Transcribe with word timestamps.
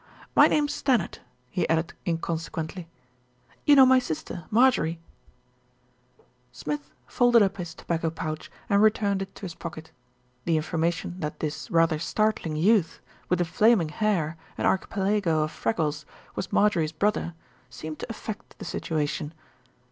"My 0.35 0.47
name's 0.47 0.73
Stannard," 0.73 1.19
he 1.51 1.69
added 1.69 1.93
inconse 2.07 2.49
quently. 2.49 2.87
"You 3.65 3.75
know 3.75 3.85
my 3.85 3.99
sister, 3.99 4.45
Marjorie." 4.49 4.99
120 6.49 6.65
THE 6.65 6.73
RETURN 6.73 6.73
OF 6.73 6.79
ALFRED 6.81 6.81
Smith 6.81 7.15
folded 7.15 7.41
up 7.45 7.57
his 7.57 7.75
tobacco 7.75 8.09
pouch 8.09 8.51
and 8.67 8.81
returned 8.81 9.21
it 9.21 9.35
to 9.35 9.43
his 9.43 9.53
pocket. 9.53 9.91
The 10.45 10.55
information 10.57 11.19
that 11.19 11.39
this 11.39 11.69
rather 11.69 11.99
startling 11.99 12.55
youth, 12.55 12.99
with 13.29 13.37
the 13.37 13.45
flaming 13.45 13.89
hair 13.89 14.37
and 14.57 14.65
archipelago 14.65 15.43
of 15.43 15.51
freckles, 15.51 16.07
was 16.33 16.51
Marjorie's 16.51 16.91
brother, 16.91 17.35
seemed 17.69 17.99
to 17.99 18.07
affect 18.09 18.57
the 18.57 18.65
situation. 18.65 19.33